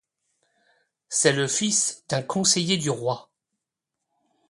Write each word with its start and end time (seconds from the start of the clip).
C'est 1.09 1.31
le 1.31 1.45
fils 1.47 2.03
d'un 2.09 2.23
conseiller 2.23 2.77
du 2.77 2.89
roi. 2.89 3.29